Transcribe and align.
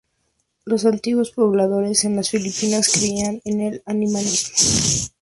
Los 0.65 0.87
antiguos 0.87 1.29
pobladores 1.29 2.05
en 2.05 2.15
las 2.15 2.31
Filipinas 2.31 2.89
creían 2.91 3.39
en 3.45 3.61
el 3.61 3.83
animismo. 3.85 4.35